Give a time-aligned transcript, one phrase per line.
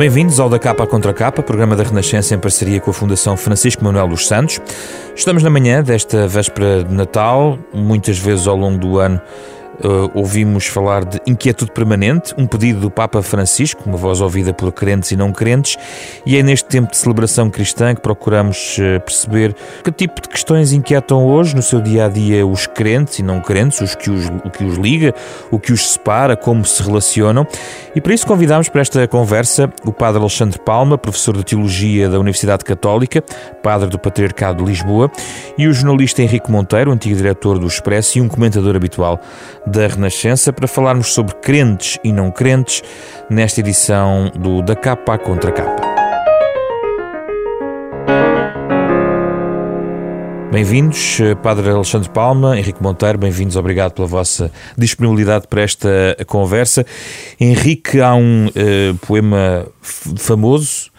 [0.00, 3.36] Bem-vindos ao Da Capa à Contra Capa, programa da Renascença em parceria com a Fundação
[3.36, 4.58] Francisco Manuel dos Santos.
[5.14, 9.20] Estamos na manhã desta véspera de Natal, muitas vezes ao longo do ano
[9.84, 14.72] uh, ouvimos falar de inquietude permanente, um pedido do Papa Francisco, uma voz ouvida por
[14.72, 15.76] crentes e não crentes,
[16.24, 20.72] e é neste tempo de celebração cristã que procuramos uh, perceber que tipo de questões
[20.72, 24.26] inquietam hoje no seu dia a dia os crentes e não crentes, os que os,
[24.44, 25.14] o que os liga,
[25.50, 27.46] o que os separa, como se relacionam.
[27.94, 32.18] E para isso convidamos para esta conversa o Padre Alexandre Palma, professor de Teologia da
[32.18, 33.22] Universidade Católica,
[33.62, 35.10] Padre do Patriarcado de Lisboa,
[35.56, 39.20] e o jornalista Henrique Monteiro, antigo diretor do Expresso e um comentador habitual
[39.70, 42.82] da Renascença para falarmos sobre crentes e não crentes
[43.30, 45.80] nesta edição do Da Capa Contra Capa.
[50.50, 55.88] Bem-vindos, Padre Alexandre Palma, Henrique Monteiro, bem-vindos, obrigado pela vossa disponibilidade para esta
[56.26, 56.84] conversa.
[57.38, 60.90] Henrique, há um uh, poema famoso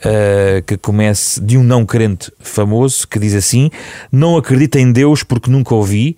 [0.00, 3.70] uh, que comece de um não crente famoso que diz assim:
[4.10, 6.16] Não acredito em Deus porque nunca ouvi.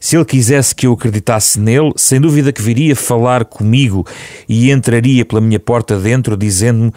[0.00, 4.06] Se ele quisesse que eu acreditasse nele, sem dúvida que viria falar comigo
[4.48, 6.92] e entraria pela minha porta dentro dizendo-me: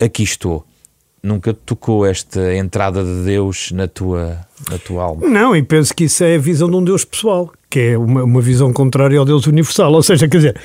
[0.00, 0.64] Aqui estou.
[1.22, 5.28] Nunca tocou esta entrada de Deus na tua, na tua alma?
[5.28, 8.24] Não, e penso que isso é a visão de um Deus pessoal, que é uma,
[8.24, 9.92] uma visão contrária ao Deus universal.
[9.92, 10.60] Ou seja, quer dizer,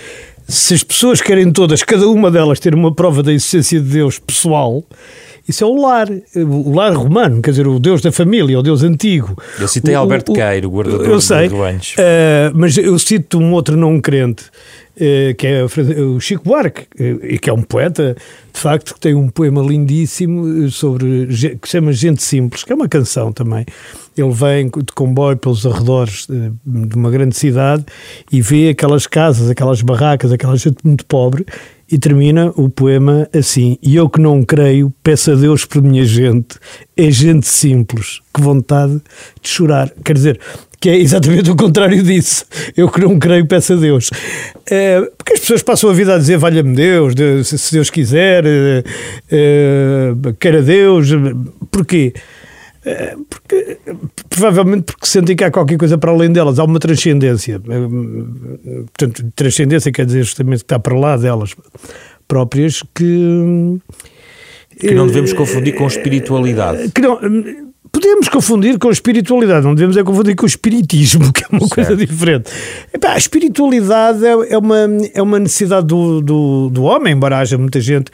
[0.47, 4.17] se as pessoas querem todas, cada uma delas, ter uma prova da existência de Deus
[4.17, 4.83] pessoal,
[5.47, 8.83] isso é o lar, o lar romano, quer dizer, o Deus da família, o Deus
[8.83, 9.37] antigo.
[9.59, 11.93] Eu citei o, Alberto Queiro, o guardador eu sei, de rebanhos.
[11.93, 14.43] Uh, mas eu cito um outro não crente,
[15.37, 18.15] que é o Chico Buarque, uh, e que é um poeta,
[18.53, 21.27] de facto, que tem um poema lindíssimo sobre
[21.61, 23.65] que chama Gente Simples, que é uma canção também.
[24.17, 26.27] Ele vem de comboio pelos arredores
[26.65, 27.85] de uma grande cidade
[28.31, 31.45] e vê aquelas casas, aquelas barracas, aquela gente muito pobre
[31.89, 36.05] e termina o poema assim: E eu que não creio, peço a Deus por minha
[36.05, 36.57] gente,
[36.95, 39.01] é gente simples, que vontade
[39.41, 39.91] de chorar.
[40.03, 40.39] Quer dizer,
[40.79, 42.45] que é exatamente o contrário disso.
[42.75, 44.09] Eu que não creio, peço a Deus.
[44.69, 48.45] É, porque as pessoas passam a vida a dizer: valha-me Deus, Deus, se Deus quiser,
[48.45, 48.83] é,
[49.31, 51.09] é, queira Deus.
[51.71, 52.13] Porquê?
[52.87, 53.77] Eh, porque,
[54.29, 57.61] provavelmente porque sentem que há qualquer coisa para além delas, há uma transcendência.
[57.69, 61.53] Eh, portanto, transcendência quer dizer justamente que está para lá delas
[62.27, 63.77] próprias que.
[64.79, 66.91] Que não devemos confundir com espiritualidade.
[66.91, 67.19] Que não,
[67.91, 71.75] podemos confundir com espiritualidade, não devemos é confundir com o espiritismo, que é uma certo.
[71.75, 72.51] coisa diferente.
[72.93, 74.77] Epá, a espiritualidade é, é, uma,
[75.13, 78.11] é uma necessidade do, do, do homem, embora haja muita gente.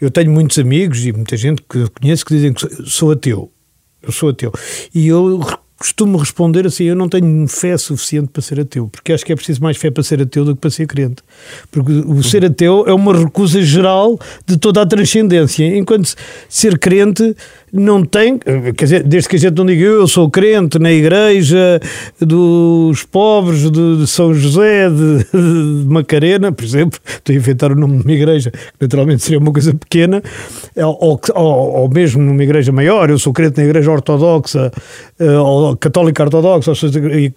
[0.00, 3.52] Eu tenho muitos amigos e muita gente que conheço que dizem que sou ateu
[4.06, 4.52] eu sou ateu.
[4.94, 5.40] E eu
[5.78, 9.36] costumo responder assim: eu não tenho fé suficiente para ser ateu, porque acho que é
[9.36, 11.22] preciso mais fé para ser ateu do que para ser crente.
[11.70, 16.14] Porque o ser ateu é uma recusa geral de toda a transcendência, enquanto
[16.48, 17.36] ser crente
[17.76, 21.80] não tem, quer dizer, desde que a gente não diga eu sou crente na igreja
[22.20, 27.98] dos pobres de, São José de, de, Macarena, por exemplo, estou a inventar o nome
[27.98, 30.22] de uma igreja, que naturalmente seria uma coisa pequena,
[30.76, 31.44] ou, ou,
[31.82, 34.72] ou mesmo numa igreja maior, eu sou crente na igreja ortodoxa,
[35.18, 36.90] eh, ou católica ortodoxa, ou sou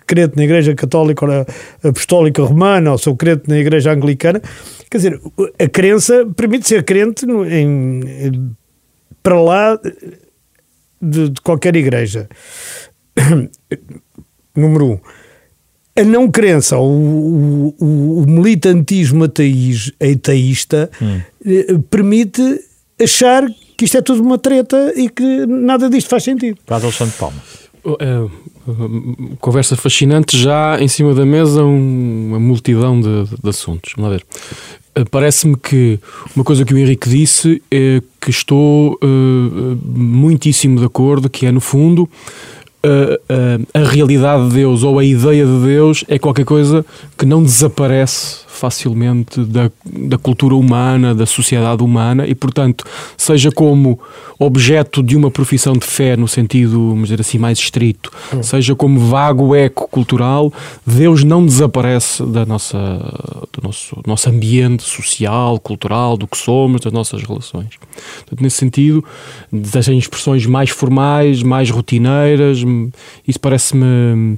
[0.06, 1.46] crente na igreja católica
[1.84, 4.42] apostólica romana, ou sou crente na igreja anglicana,
[4.90, 5.22] quer dizer,
[5.60, 8.52] a crença permite ser crente em,
[9.22, 9.80] para lá
[11.02, 12.28] de, de qualquer igreja.
[14.56, 15.00] Número um.
[15.96, 21.22] A não crença, o, o, o militantismo ateísta hum.
[21.46, 22.42] Eh, permite
[23.02, 23.44] achar
[23.78, 26.58] que isto é tudo uma treta e que nada disto faz sentido.
[26.66, 27.42] Para Alexandre Palma.
[28.00, 28.30] É,
[29.40, 33.94] conversa fascinante, já em cima da mesa uma multidão de, de assuntos.
[33.96, 34.26] Vamos lá ver.
[35.00, 36.00] Eh, parece-me que
[36.36, 41.52] uma coisa que o Henrique disse é que estou uh, muitíssimo de acordo, que é
[41.52, 42.08] no fundo uh,
[42.84, 46.86] uh, a realidade de Deus ou a ideia de Deus é qualquer coisa
[47.18, 52.84] que não desaparece facilmente da, da cultura humana, da sociedade humana e, portanto,
[53.18, 54.00] seja como
[54.38, 58.42] objeto de uma profissão de fé no sentido, vamos dizer assim, mais estrito, hum.
[58.42, 60.52] seja como vago eco cultural,
[60.86, 62.78] Deus não desaparece da nossa,
[63.52, 67.70] do nosso, nosso ambiente social, cultural, do que somos, das nossas relações.
[68.20, 69.04] Portanto, nesse sentido,
[69.52, 72.60] das expressões mais formais, mais rotineiras,
[73.28, 74.38] isso parece-me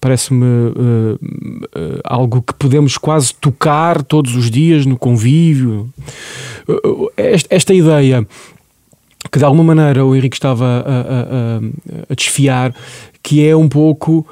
[0.00, 5.88] parece-me uh, uh, algo que podemos quase tocar todos os dias no convívio.
[6.68, 8.26] Uh, esta, esta, ideia
[9.30, 12.74] que de alguma maneira o Henrique estava a, a, a desfiar,
[13.22, 14.26] que é um pouco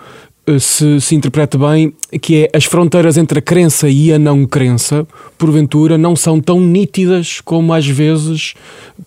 [0.49, 1.93] eh, se, se interprete bem,
[2.23, 5.07] que é as fronteiras entre a crença e a não crença,
[5.37, 8.55] porventura, não são tão nítidas como às vezes,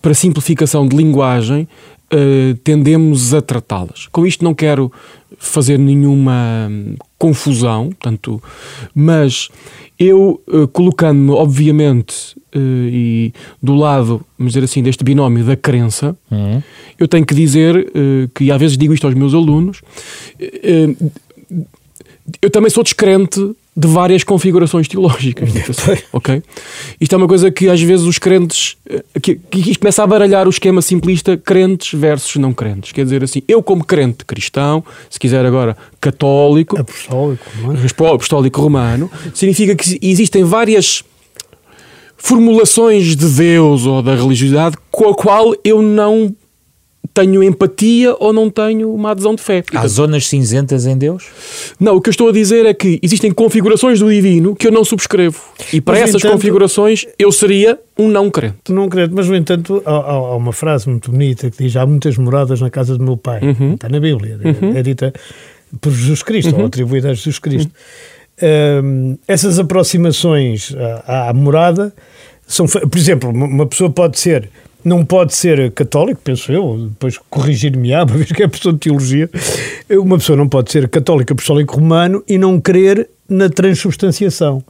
[0.00, 1.66] para simplificação de linguagem,
[2.12, 4.06] uh, tendemos a tratá-las.
[4.08, 4.92] Com isto não quero
[5.38, 8.42] fazer nenhuma hum, confusão, tanto,
[8.94, 9.48] mas
[9.98, 13.32] eu uh, colocando-me, obviamente, uh, e
[13.62, 16.62] do lado, vamos dizer assim, deste binómio da crença, uhum.
[16.98, 17.90] eu tenho que dizer
[18.34, 19.80] que, e às vezes digo isto aos meus alunos,
[22.40, 25.48] eu também sou descrente de várias configurações teológicas.
[25.68, 26.42] Assim, ok?
[27.00, 28.76] Isto é uma coisa que às vezes os crentes.
[28.88, 32.92] Eh, que, que isto começa a baralhar o esquema simplista crentes versus não crentes.
[32.92, 36.78] Quer dizer assim, eu, como crente cristão, se quiser agora católico.
[36.78, 37.78] Apostólico romano.
[38.14, 41.02] Apostólico romano, significa que existem várias
[42.22, 46.34] formulações de Deus ou da religiosidade com a qual eu não
[47.14, 49.62] tenho empatia ou não tenho uma adesão de fé.
[49.74, 51.26] Há zonas cinzentas em Deus?
[51.78, 54.72] Não, o que eu estou a dizer é que existem configurações do divino que eu
[54.72, 55.38] não subscrevo.
[55.72, 58.56] E para mas, essas entanto, configurações eu seria um não crente.
[58.70, 62.16] Não crente, mas no entanto há, há, uma frase muito bonita que diz: há muitas
[62.16, 63.40] moradas na casa do meu pai.
[63.42, 63.74] Uhum.
[63.74, 64.76] Está na Bíblia, uhum.
[64.76, 65.12] é dita
[65.80, 66.60] por Jesus Cristo, uhum.
[66.60, 67.72] ou atribuída a Jesus Cristo.
[68.42, 70.74] Um, essas aproximações
[71.06, 71.92] à, à morada
[72.46, 74.48] são, por exemplo, uma pessoa pode ser
[74.84, 79.30] não pode ser católico, penso eu, depois corrigir-me-á, uma vez que é pessoa de teologia,
[79.90, 84.62] uma pessoa não pode ser católico apostólico romano e não crer na transubstanciação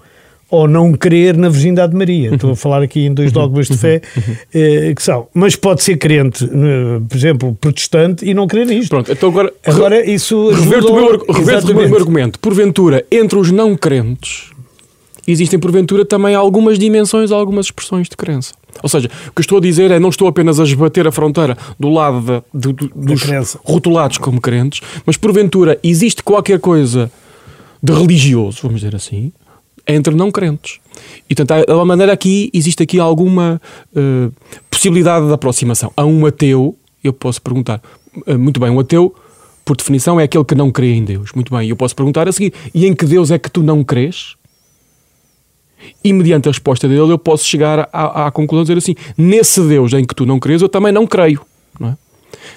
[0.53, 2.35] ou não crer na virgindade de Maria.
[2.35, 4.03] Estou a falar aqui em dois dogmas de fé
[4.53, 5.27] eh, que são.
[5.33, 8.91] Mas pode ser crente, eh, por exemplo, protestante e não crer nisto.
[8.91, 12.39] Pronto, então agora, agora isso reverto o meu, reverto o meu argumento.
[12.39, 14.51] Porventura, entre os não crentes,
[15.27, 18.53] existem porventura também algumas dimensões, algumas expressões de crença.
[18.83, 21.57] Ou seja, o que estou a dizer é não estou apenas a esbater a fronteira
[21.79, 27.11] do lado da, do, do, dos rotulados como crentes, mas porventura existe qualquer coisa
[27.83, 29.33] de religioso, vamos dizer assim,
[29.87, 30.79] entre não crentes.
[31.29, 33.61] E portanto, de uma maneira aqui existe aqui alguma
[33.95, 34.33] uh,
[34.71, 35.93] possibilidade de aproximação.
[35.97, 37.81] A um ateu, eu posso perguntar,
[38.27, 39.15] uh, muito bem, um ateu,
[39.65, 41.31] por definição, é aquele que não crê em Deus.
[41.35, 43.85] Muito bem, eu posso perguntar a seguir, e em que Deus é que tu não
[43.85, 44.37] crês?
[46.03, 49.61] E mediante a resposta dele, eu posso chegar à, à conclusão de dizer assim: nesse
[49.63, 51.41] Deus em que tu não crês, eu também não creio.
[51.79, 51.97] Não é?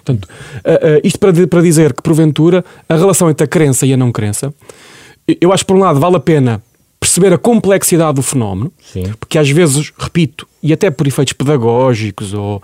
[0.03, 3.93] Portanto, uh, uh, isto para, para dizer que, porventura, a relação entre a crença e
[3.93, 4.53] a não crença,
[5.41, 6.61] eu acho, por um lado, vale a pena
[6.99, 9.03] perceber a complexidade do fenómeno, Sim.
[9.19, 12.61] porque às vezes, repito, e até por efeitos pedagógicos, ou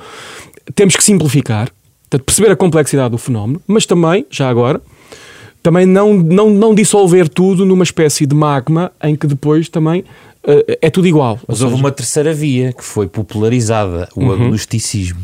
[0.74, 1.70] temos que simplificar,
[2.10, 4.82] portanto, perceber a complexidade do fenómeno, mas também, já agora,
[5.62, 10.04] também não, não, não dissolver tudo numa espécie de magma em que depois também
[10.44, 11.40] é tudo igual.
[11.48, 14.32] Mas houve uma terceira via que foi popularizada, o uhum.
[14.32, 15.22] agnosticismo.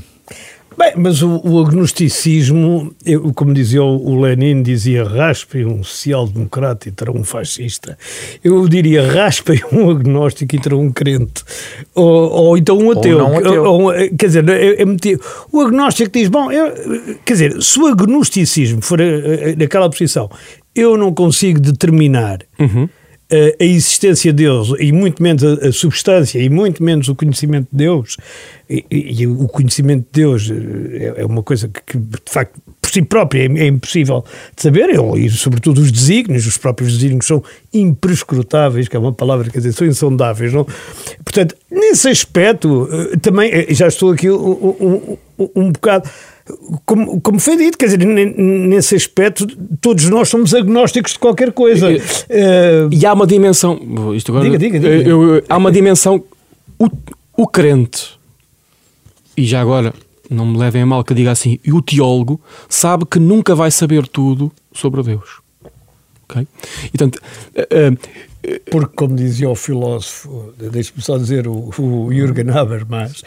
[0.78, 6.88] Bem, mas o, o agnosticismo, eu, como dizia o, o, Lenin, dizia raspe um social-democrata
[6.88, 7.98] e terá um fascista.
[8.44, 11.44] Eu diria raspe um agnóstico e terá um crente.
[11.96, 13.26] Ou, ou então um ateu.
[13.26, 13.64] Ou ateu.
[13.64, 15.20] Ou, quer dizer, é, é meter,
[15.52, 16.72] o agnóstico diz, bom, eu,
[17.26, 20.30] quer dizer, se o agnosticismo for eh, eh, naquela posição,
[20.76, 22.42] eu não consigo determinar...
[22.60, 22.88] Uhum
[23.30, 27.78] a existência de Deus e muito menos a, substância e muito menos o conhecimento de
[27.78, 28.16] Deus
[28.70, 32.32] e, e, e o conhecimento de Deus eh, é, é uma coisa que, que, de
[32.32, 34.24] facto por si própria é, é impossível
[34.56, 39.50] de saber e sobretudo os desígnios, os próprios desígnios são imprescrutáveis, que é uma palavra,
[39.50, 40.66] quer dizer, são insondáveis, não?
[41.24, 45.18] Portanto, nesse aspecto eh, também, eh, já estou aqui um, um,
[45.56, 46.10] um bocado
[46.86, 49.46] como, como foi dito, quer dizer, nesse aspecto,
[49.82, 51.92] todos nós somos agnósticos de qualquer coisa.
[51.92, 53.80] E, uh, e há uma dimensão.
[54.16, 55.10] Isto agora, diga, diga, diga.
[55.10, 56.24] Eu, eu, há uma dimensão.
[56.80, 56.90] O,
[57.36, 58.18] o crente,
[59.36, 59.94] e já agora,
[60.30, 62.40] não me levem a mal que eu diga assim, e o teólogo
[62.70, 65.42] sabe que nunca vai saber tudo sobre Deus.
[66.30, 66.48] Ok?
[66.86, 67.20] E, portanto,
[67.56, 67.98] uh, uh,
[68.72, 73.24] porque, como dizia o filósofo, deixe-me só dizer o, o Jürgen Habermas,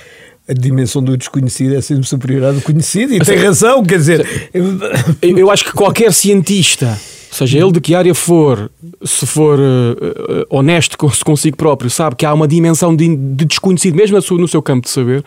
[0.50, 4.50] a dimensão do desconhecido é sempre superior à do conhecido, e tem razão, quer dizer.
[4.52, 6.98] Eu, eu acho que qualquer cientista,
[7.30, 8.68] seja ele de que área for,
[9.04, 14.18] se for uh, honesto consigo próprio, sabe que há uma dimensão de, de desconhecido, mesmo
[14.38, 15.24] no seu campo de saber.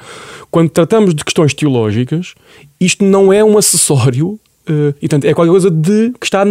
[0.51, 2.33] Quando tratamos de questões teológicas,
[2.77, 4.37] isto não é um acessório
[4.69, 6.43] Uh, e, portanto, é qualquer coisa de, que está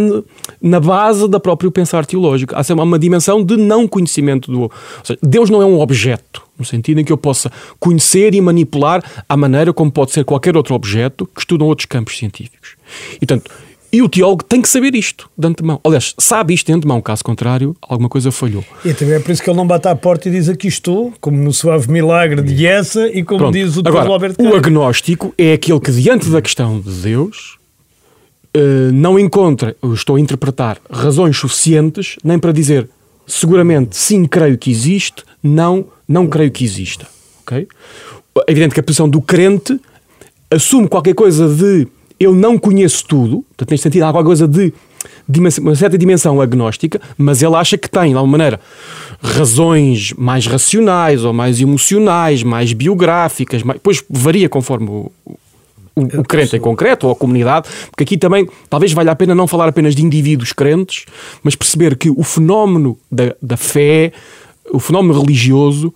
[0.61, 2.53] na base da próprio pensar teológico.
[2.55, 4.61] Há uma, uma dimensão de não conhecimento do.
[4.61, 4.71] Ou
[5.03, 9.03] seja, Deus não é um objeto, no sentido em que eu possa conhecer e manipular
[9.27, 12.75] a maneira como pode ser qualquer outro objeto que estudam outros campos científicos.
[13.15, 13.49] E, portanto,
[13.93, 15.79] e o teólogo tem que saber isto de antemão.
[15.83, 18.65] Aliás, sabe isto de antemão, caso contrário, alguma coisa falhou.
[18.83, 21.13] E também é por isso que ele não bate à porta e diz aqui estou,
[21.21, 23.53] como no suave milagre de essa e como Pronto.
[23.53, 23.89] diz o Dr.
[23.89, 27.59] Agora, O agnóstico é aquele que, diante da questão de Deus,
[28.55, 32.89] uh, não encontra, estou a interpretar, razões suficientes nem para dizer
[33.25, 37.07] seguramente sim, creio que existe, não, não creio que exista.
[37.43, 37.67] Okay?
[38.47, 39.79] É evidente que a posição do crente
[40.49, 41.87] assume qualquer coisa de
[42.19, 44.73] eu não conheço tudo, portanto, neste sentido, há qualquer coisa de
[45.59, 48.59] uma certa dimensão agnóstica, mas ele acha que tem, de alguma maneira,
[49.21, 55.11] razões mais racionais ou mais emocionais, mais biográficas, mais, depois varia conforme o,
[55.95, 59.35] o, o, crente em concreto ou a comunidade, porque aqui também talvez valha a pena
[59.35, 61.05] não falar apenas de indivíduos crentes,
[61.43, 64.11] mas perceber que o fenómeno da, da fé,
[64.71, 65.93] o fenómeno religioso,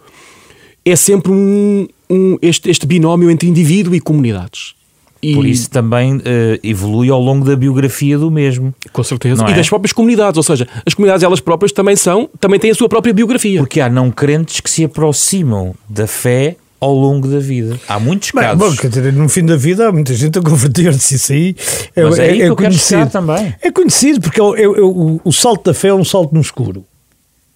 [0.85, 4.75] é sempre um, um, este, este binómio entre indivíduo e comunidades.
[5.21, 5.33] E...
[5.33, 6.21] Por isso também uh,
[6.63, 8.73] evolui ao longo da biografia do mesmo.
[8.93, 9.43] Com certeza.
[9.47, 9.55] e é?
[9.55, 12.87] das próprias comunidades, ou seja, as comunidades elas próprias também são, também têm a sua
[12.87, 13.59] própria biografia.
[13.59, 17.79] Porque há não crentes que se aproximam da fé ao longo da vida.
[17.87, 18.57] Há muitos Bem, casos.
[18.59, 21.15] Bom, quer dizer, no fim da vida há muita gente a converter-se.
[21.15, 21.55] Isso aí
[21.95, 23.09] é, Mas é, é, é conhecido.
[23.09, 23.55] também.
[23.61, 26.41] É conhecido porque é, é, é, o, o salto da fé é um salto no
[26.41, 26.85] escuro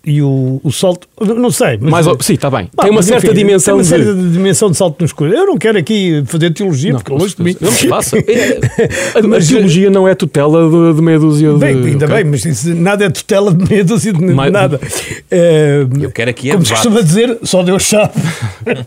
[0.03, 1.77] e o, o salto, não sei.
[1.79, 2.69] Mas, mas sim, está bem.
[2.79, 4.31] tem uma certa enfim, dimensão tem uma certa de...
[4.31, 5.31] dimensão de salto no escuro.
[5.31, 7.55] Eu não quero aqui fazer teologia, não, porque longe de mim.
[7.61, 8.17] Não se passa.
[9.13, 11.59] a, mas, a teologia não é tutela de, de meia dúzia de.
[11.59, 12.17] Bem, ainda okay.
[12.17, 14.77] bem, mas isso, nada é tutela de meia dúzia de mas, nada.
[14.77, 18.13] Uh, eu quero aqui Como se costuma dizer, só Deus sabe.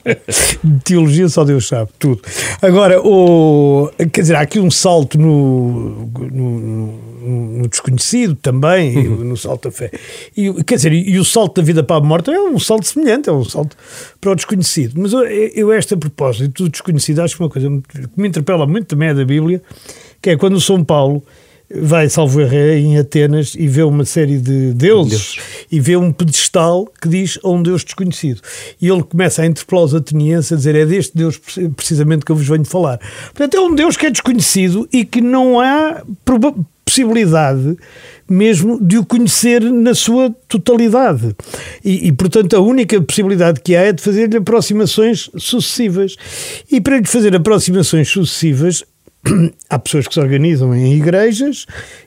[0.83, 1.91] teologia, só Deus sabe.
[1.97, 2.23] Tudo.
[2.61, 9.25] Agora, o, quer dizer, há aqui um salto no, no no desconhecido também, uhum.
[9.25, 9.91] no salto da fé.
[10.37, 13.29] E, quer dizer, e o salto da vida para a morte é um salto semelhante,
[13.29, 13.77] é um salto
[14.21, 15.01] para o desconhecido.
[15.01, 18.87] Mas eu, eu esta propósito do desconhecido, acho que uma coisa que me interpela muito
[18.87, 19.63] também é da Bíblia,
[20.21, 21.23] que é quando o São Paulo
[21.71, 25.67] vai, salvo erro, em Atenas e vê uma série de deuses Deus.
[25.71, 28.41] e vê um pedestal que diz a um Deus desconhecido.
[28.81, 31.41] E ele começa a interpelar os atenienses a dizer é deste Deus
[31.75, 32.99] precisamente que eu vos venho falar.
[33.27, 36.03] Portanto, é um Deus que é desconhecido e que não há
[36.95, 37.77] possibilidade
[38.29, 41.35] mesmo de o conhecer na sua totalidade.
[41.85, 46.17] E, e, portanto, a única possibilidade que há é de fazer-lhe aproximações sucessivas.
[46.71, 48.83] E para lhe fazer aproximações sucessivas,
[49.69, 51.67] há pessoas que se organizam em igrejas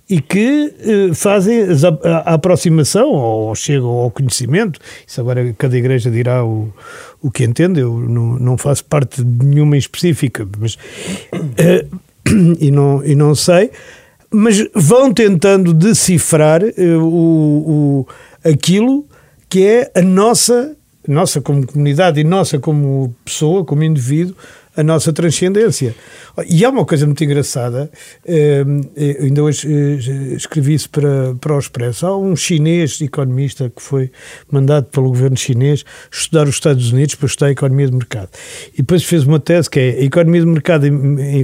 [0.10, 4.80] e que eh, fazem a, a, aproximação ou chegam ao conhecimento.
[5.06, 6.74] Isso agora cada igreja dirá o,
[7.22, 7.80] o que entende.
[7.82, 10.78] Eu não, não faço parte de nenhuma específica, mas
[11.58, 11.86] eh,
[12.60, 13.70] e, não, e não sei
[14.32, 18.08] mas vão tentando decifrar uh, o, o,
[18.44, 19.06] aquilo
[19.50, 20.76] que é a nossa,
[21.08, 24.36] nossa como comunidade e nossa como pessoa, como indivíduo,
[24.78, 25.96] a nossa transcendência.
[26.48, 27.90] E há uma coisa muito engraçada,
[28.24, 28.64] eh,
[29.20, 32.06] ainda hoje eh, escrevi isso para, para o Expresso.
[32.06, 34.12] Há um chinês economista que foi
[34.52, 38.30] mandado pelo governo chinês estudar os Estados Unidos para estudar a economia de mercado.
[38.74, 40.88] E depois fez uma tese que é a economia de mercado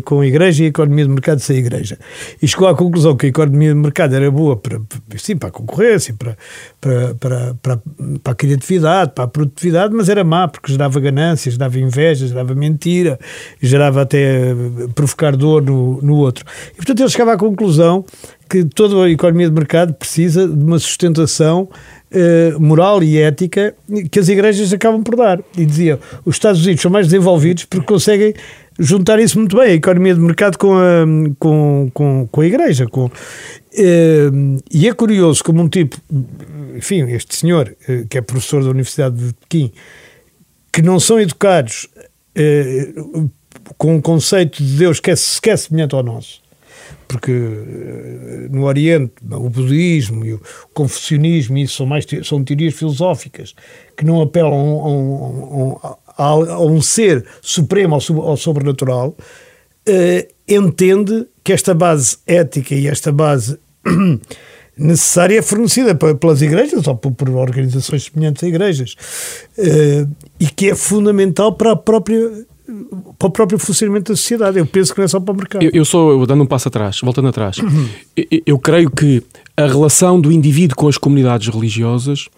[0.06, 1.98] com a igreja e a economia de mercado sem a igreja.
[2.40, 4.80] E chegou à conclusão que a economia de mercado era boa para,
[5.18, 6.38] sim, para a concorrência, para,
[6.80, 7.82] para, para, para,
[8.22, 12.54] para a criatividade, para a produtividade, mas era má porque gerava ganância, gerava inveja, gerava
[12.54, 13.20] mentira,
[13.62, 14.54] gerava até
[14.96, 16.46] provocar dor no, no outro.
[16.74, 18.06] E, portanto, ele chegava à conclusão
[18.50, 21.70] que toda a economia de mercado precisa de uma sustentação
[22.12, 23.74] eh, moral e ética
[24.12, 25.40] que as igrejas acabam por dar.
[25.58, 28.36] E dizia, os Estados Unidos são mais desenvolvidos porque conseguem
[28.78, 31.06] juntar isso muito bem, a economia de mercado com a,
[31.40, 32.88] com, com, com a igreja.
[32.88, 33.10] Com,
[33.76, 34.30] eh,
[34.72, 35.98] e é curioso como um tipo,
[36.76, 39.72] enfim, este senhor, eh, que é professor da Universidade de Pequim,
[40.72, 41.88] que não são educados
[43.78, 46.42] com um conceito de Deus que é sequer semelhante ao nosso.
[47.08, 50.42] Porque eh, no Oriente o budismo e o
[50.74, 53.54] confucionismo isso são, mais, são teorias filosóficas
[53.96, 55.80] que não apelam a um,
[56.18, 59.16] a um, a um ser supremo ao, sobrenatural,
[59.86, 63.60] eh, entende que esta base ética e esta base
[64.78, 68.96] necessária é fornecida pelas igrejas ou por, organizações semelhantes a igrejas
[69.58, 70.08] eh,
[70.40, 72.46] e que é fundamental para a própria
[73.20, 74.58] para o próprio funcionamento da sociedade.
[74.58, 75.64] Eu penso que não é só para o mercado.
[75.64, 77.90] Eu, eu sou, dando um passo atrás, voltando atrás, uhum.
[78.16, 79.22] eu, eu, creio que
[79.56, 82.30] a relação do indivíduo com as comunidades religiosas,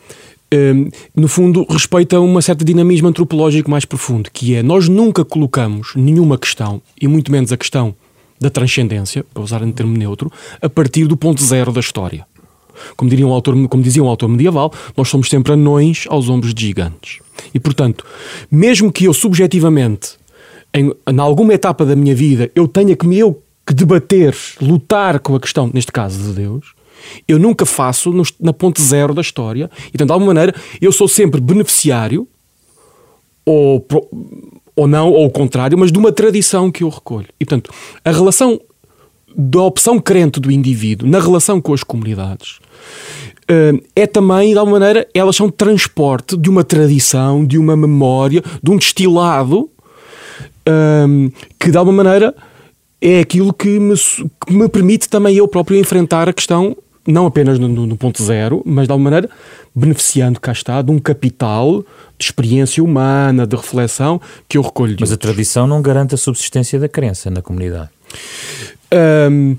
[0.54, 5.94] um, no fundo, respeita uma certa dinamismo antropológico mais profundo, que é nós nunca colocamos
[5.96, 7.96] nenhuma questão, e muito menos a questão
[8.39, 12.25] da transcendência, para usar um termo neutro, a partir do ponto zero da história.
[12.96, 16.54] Como, diria um autor, como dizia um autor medieval, nós somos sempre anões aos ombros
[16.54, 17.20] de gigantes.
[17.54, 18.06] E, portanto,
[18.51, 20.18] mesmo que eu subjetivamente,
[20.74, 25.20] em, em alguma etapa da minha vida, eu tenha que me eu que debater, lutar
[25.20, 26.74] com a questão, neste caso de Deus,
[27.27, 29.70] eu nunca faço no, na ponte zero da história.
[29.88, 32.27] E, portanto, de alguma maneira, eu sou sempre beneficiário,
[33.46, 33.86] ou,
[34.75, 37.27] ou não, ou o contrário, mas de uma tradição que eu recolho.
[37.39, 37.72] E, portanto,
[38.03, 38.60] a relação
[39.36, 42.60] da opção crente do indivíduo na relação com as comunidades
[43.50, 48.41] uh, é também, de alguma maneira, elas são transporte de uma tradição, de uma memória,
[48.62, 49.70] de um destilado
[50.67, 52.34] uh, que, de alguma maneira,
[53.01, 56.75] é aquilo que me, que me permite também eu próprio enfrentar a questão
[57.07, 59.29] não apenas no, no, ponto zero, mas de alguma maneira
[59.75, 61.83] beneficiando, cá está, de um capital
[62.17, 64.95] de experiência humana, de reflexão que eu recolho.
[65.00, 67.89] Mas a tradição não garante a subsistência da crença na comunidade.
[69.29, 69.57] Um,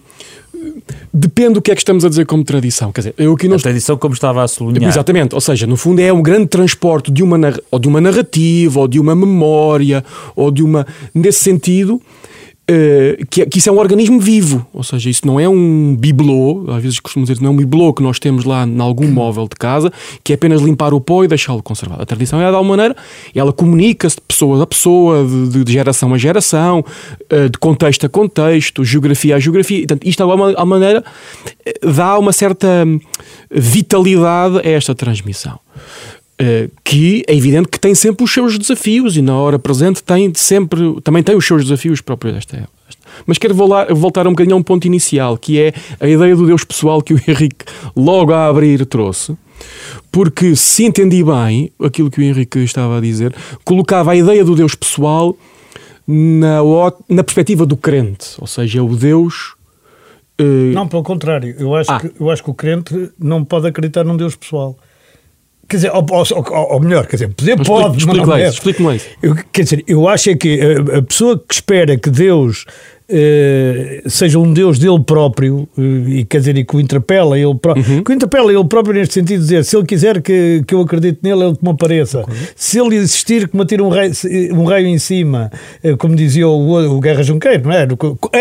[1.12, 2.90] depende do que é que estamos a dizer como tradição.
[2.90, 3.56] Quer dizer, eu aqui não...
[3.56, 4.90] A tradição, como estava a sublinhar.
[4.90, 7.38] Exatamente, ou seja, no fundo é um grande transporte de uma,
[7.70, 10.86] ou de uma narrativa, ou de uma memória, ou de uma.
[11.14, 12.00] Nesse sentido,
[12.68, 16.64] Uh, que, que, isso é um organismo vivo, ou seja, isso não é um bibelô,
[16.72, 19.44] às vezes costumo dizer não é um bibelô que nós temos lá em algum móvel
[19.44, 19.92] de casa,
[20.24, 22.02] que é apenas limpar o pó e deixá-lo conservado.
[22.02, 22.96] A tradição é de alguma maneira,
[23.32, 26.84] ela comunica-se de pessoa a pessoa, de, de geração a geração,
[27.32, 29.86] uh, de contexto a contexto, geografia a geografia.
[29.86, 31.04] Portanto, isto de alguma maneira
[31.64, 32.84] eh, dá uma certa
[33.48, 35.60] vitalidade a esta transmissão.
[36.40, 40.30] Uh, que é evidente que tem sempre os seus desafios e na hora presente tem
[40.34, 42.76] sempre, também tem os seus desafios próprios desta época.
[43.24, 46.62] Mas quero voltar, um bocadinho a um ponto inicial, que é a ideia do Deus
[46.62, 47.64] pessoal que o Henrique
[47.96, 49.34] logo a abrir trouxe,
[50.12, 54.54] porque se entendi bem aquilo que o Henrique estava a dizer, colocava a ideia do
[54.54, 55.34] Deus pessoal
[56.06, 56.60] na,
[57.08, 59.56] na perspectiva do crente, ou seja, o Deus
[60.38, 60.74] Uh...
[60.74, 61.56] Não, pelo contrário.
[61.58, 61.98] Eu acho, ah.
[61.98, 64.76] que, eu acho que o crente não pode acreditar num Deus pessoal.
[65.68, 68.30] Quer dizer, ou, ou, ou, melhor, quer dizer, poder mas pode, explique.
[68.30, 69.08] Explique-me isso.
[69.20, 72.64] Eu, quer dizer, eu acho é que a, a pessoa que espera que Deus
[73.08, 77.54] Uh, seja um Deus dele próprio, uh, e quer dizer, e que o interpela ele
[77.54, 78.02] próprio, uhum.
[78.02, 81.20] que o interpela ele próprio neste sentido dizer, se ele quiser que, que eu acredite
[81.22, 82.18] nele, ele que me apareça.
[82.18, 82.34] Uhum.
[82.56, 84.10] Se ele existir, que me atire um raio,
[84.54, 85.52] um raio em cima,
[85.84, 87.86] uh, como dizia o, o Guerra Junqueiro, não é?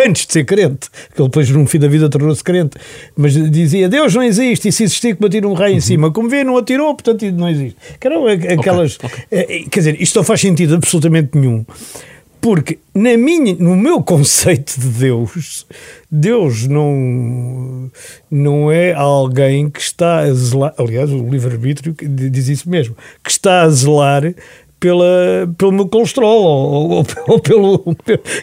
[0.04, 2.76] Antes de ser crente, que ele depois no fim da vida tornou-se crente,
[3.16, 5.78] mas dizia, Deus não existe, e se existir que me atire um raio uhum.
[5.78, 6.12] em cima.
[6.12, 7.76] Como vê, não atirou, portanto não existe.
[8.00, 8.98] Que eram aquelas...
[8.98, 9.44] Okay.
[9.44, 9.68] Okay.
[9.70, 11.64] quer dizer, isto não faz sentido absolutamente nenhum.
[12.46, 15.66] Porque na minha, no meu conceito de Deus,
[16.12, 17.92] Deus não,
[18.30, 23.64] não é alguém que está a zelar, aliás, o livre-arbítrio diz isso mesmo, que está
[23.64, 24.32] a zelar
[24.80, 27.96] pela, pelo meu colesterol ou, ou, ou pelo,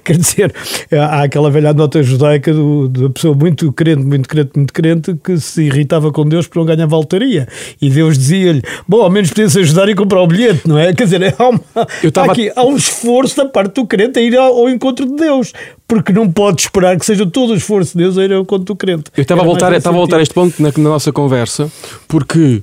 [0.04, 0.54] Quer dizer,
[0.92, 5.38] há aquela velha nota judaica do, da pessoa muito crente, muito crente, muito crente que
[5.38, 7.46] se irritava com Deus porque não ganhava altaria.
[7.80, 10.92] E Deus dizia-lhe: Bom, ao menos podia-se ajudar e comprar o bilhete, não é?
[10.92, 14.36] Quer dizer, há, uma, há, aqui, há um esforço da parte do crente a ir
[14.36, 15.52] ao, ao encontro de Deus
[15.86, 18.64] porque não pode esperar que seja todo o esforço de Deus a ir ao encontro
[18.64, 19.10] do crente.
[19.14, 21.70] Eu estava a voltar, estava a voltar a este ponto na, na nossa conversa,
[22.08, 22.62] porque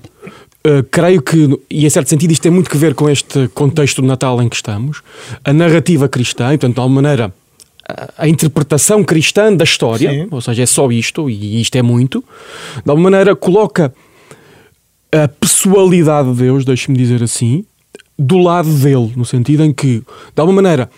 [0.65, 4.01] Uh, creio que, e em certo sentido, isto tem muito que ver com este contexto
[4.01, 5.01] de Natal em que estamos,
[5.43, 7.33] a narrativa cristã, e, portanto, de alguma maneira,
[8.17, 10.27] a, interpretação cristã da história, Sim.
[10.29, 12.23] ou seja, é só isto, e isto é muito,
[12.83, 13.93] de alguma maneira coloca
[15.11, 17.65] a pessoalidade de Deus, deixe-me dizer assim,
[18.17, 19.99] do lado dele, no sentido em que,
[20.35, 20.89] de alguma maneira,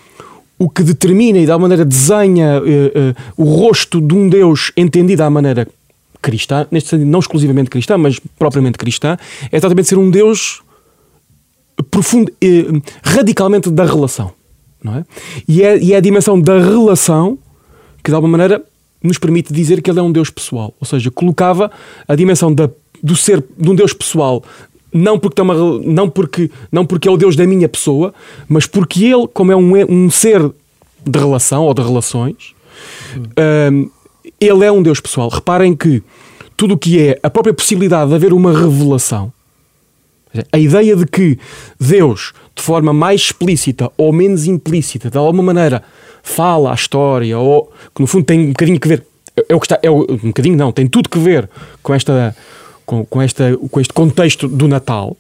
[0.58, 4.72] o que determina e de alguma maneira desenha uh, uh, o rosto de um Deus
[4.76, 5.68] entendido à maneira
[6.22, 9.18] cristã, neste sentido, não exclusivamente cristã, mas propriamente cristã,
[9.52, 10.62] é exatamente ser um Deus
[11.90, 12.66] profundo, eh,
[13.04, 14.32] radicalmente da relação.
[14.84, 15.06] Não é?
[15.48, 17.38] E, é, e é a dimensão da relação
[18.04, 18.64] que, de alguma maneira,
[19.04, 20.74] nos permite dizer que ele é um Deus pessoal.
[20.80, 21.72] Ou seja, colocava
[22.08, 22.70] a dimensão da,
[23.02, 24.44] do ser de um Deus pessoal
[24.94, 25.56] não porque, tem uma,
[25.86, 28.14] não, porque, não porque é o Deus da minha pessoa,
[28.50, 30.52] mas porque ele, como é um, um ser
[31.08, 32.54] de relação ou de relações,
[33.72, 33.90] hum
[34.40, 35.30] ele é um Deus pessoal.
[35.30, 36.04] Reparem que
[36.56, 39.32] tudo o que é a própria possibilidade de haver uma revelação,
[40.52, 41.38] a ideia de que
[41.80, 45.84] Deus, de forma mais explícita ou menos implícita, de alguma maneira,
[46.24, 49.06] fala a história, ou que no fundo tem um bocadinho que ver,
[49.50, 51.50] é o que está, é o, um bocadinho não, tem tudo que ver
[51.82, 52.36] com, esta,
[52.86, 55.18] com, com, esta, com este contexto do Natal,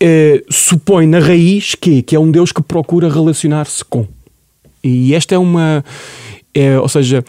[0.00, 4.06] eh, supõe na raiz que, que é um Deus que procura relacionar-se com.
[4.82, 5.84] E esta é uma.
[6.54, 7.24] É, ou seja,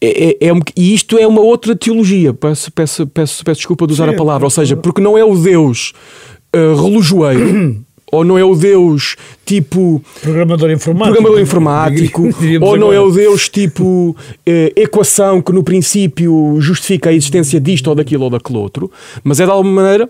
[0.00, 2.32] é, é, é, e isto é uma outra teologia.
[2.32, 4.46] Peço, peço, peço, peço desculpa de usar Sim, a palavra.
[4.46, 5.92] Ou seja, porque não é o Deus
[6.54, 7.84] uh, relojoeiro.
[8.10, 12.30] ou não é o Deus tipo programador informático, programador informático
[12.64, 17.88] ou não é o Deus tipo eh, equação que no princípio justifica a existência disto
[17.88, 18.90] ou daquilo ou daquele outro,
[19.22, 20.08] mas é de alguma maneira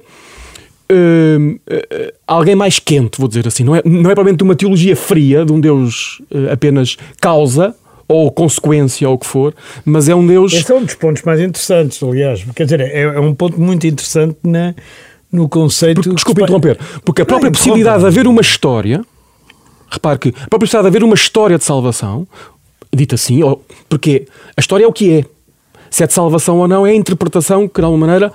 [0.90, 3.62] Uh, uh, alguém mais quente, vou dizer assim.
[3.62, 7.74] Não é, não é propriamente uma teologia fria de um Deus uh, apenas causa,
[8.08, 10.54] ou consequência ou o que for, mas é um Deus.
[10.54, 12.42] Esse é um dos pontos mais interessantes, aliás.
[12.56, 14.74] Quer dizer, é, é um ponto muito interessante na,
[15.30, 15.96] no conceito.
[15.96, 19.04] Porque, desculpe interromper, porque a própria possibilidade de haver uma história,
[19.90, 22.26] repare que a própria possibilidade de haver uma história de salvação
[22.94, 23.40] dito assim,
[23.88, 25.24] porque a história é o que é.
[25.90, 28.32] Se é de salvação ou não, é a interpretação que, de alguma maneira,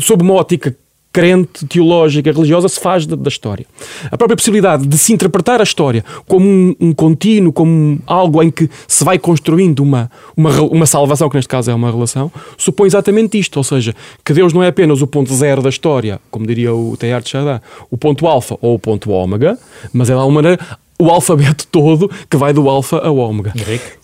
[0.00, 0.76] sob uma ótica
[1.14, 3.64] crente, teológica, religiosa, se faz da, história.
[4.10, 8.50] A própria possibilidade de se interpretar a história como um, um contínuo, como algo em
[8.50, 12.88] que se vai construindo uma, uma, uma salvação, que neste caso é uma relação, supõe
[12.88, 16.44] exatamente isto, ou seja, que Deus não é apenas o ponto zero da história, como
[16.48, 19.56] diria o Teilhard de Chardin, o ponto alfa ou o ponto ômega,
[19.92, 20.58] mas é de alguma maneira
[20.98, 23.52] o alfabeto todo que vai do alfa ao ômega.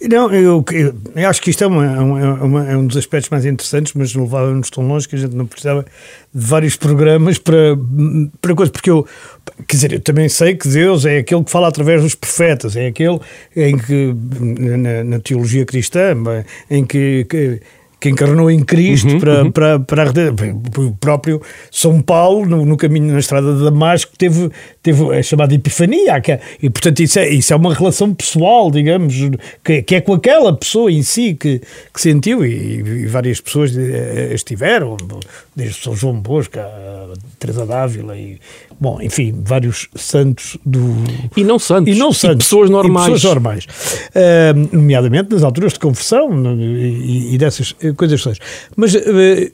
[0.08, 3.30] Não, eu, eu, eu, acho que isto é, uma, é uma, é um dos aspectos
[3.30, 5.84] mais interessantes, mas levava-nos tão longe que a gente não precisava
[6.34, 7.76] de vários programas para,
[8.40, 9.06] para coisas, porque eu,
[9.68, 12.88] quer dizer, eu também sei que Deus é aquele que fala através dos profetas, é
[12.88, 13.20] aquele
[13.54, 14.14] em que,
[14.76, 16.14] na, na teologia cristã,
[16.68, 17.60] em que, que
[18.00, 19.52] que encarnou em Cristo uhum, para, uhum.
[19.52, 20.04] para, para
[20.78, 24.50] o próprio São Paulo, no, no, caminho na estrada de Damasco, teve,
[24.82, 26.22] teve a chamada Epifania.
[26.26, 29.14] É, e, portanto, isso é, isso é uma relação pessoal, digamos,
[29.62, 31.60] que, que é com aquela pessoa em si que,
[31.92, 34.96] que sentiu, e, e várias pessoas eh, estiveram,
[35.54, 38.38] desde São João Bosco, a Teresa Dávila, e,
[38.80, 40.94] bom, enfim, vários santos do.
[41.36, 43.08] E não santos, e, não santos, e pessoas normais.
[43.08, 43.64] E pessoas normais.
[43.64, 48.38] Uh, nomeadamente nas alturas de conversão e, e dessas coisas todas.
[48.76, 49.00] Mas uh,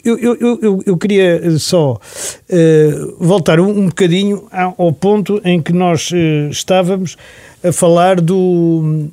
[0.04, 5.72] eu, eu, eu, eu, queria só uh, voltar um, um bocadinho ao ponto em que
[5.72, 6.10] nós
[6.50, 7.16] estávamos
[7.62, 9.10] a falar do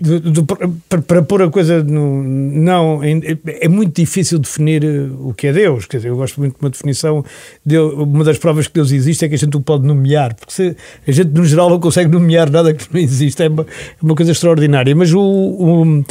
[0.00, 0.42] de, de,
[0.88, 5.52] para, para pôr a coisa no, não é muito difícil definir eh, o que é
[5.52, 7.24] Deus quer dizer eu gosto muito de uma definição
[7.66, 10.52] de, uma das provas que Deus existe é que a gente o pode nomear porque
[10.52, 14.04] se, a gente no geral não consegue nomear nada que não existe é uma, é
[14.04, 16.04] uma coisa extraordinária mas o, o,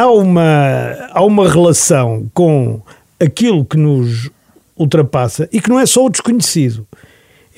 [0.00, 2.80] há uma há uma relação com
[3.18, 4.30] aquilo que nos
[4.76, 6.86] ultrapassa e que não é só o desconhecido